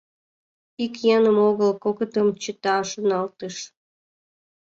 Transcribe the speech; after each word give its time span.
«Ик 0.83 0.93
еҥым 1.15 1.37
огыл— 1.49 1.71
кокытым 1.83 2.27
чыта»,— 2.41 2.77
шоналтыш. 2.89 3.55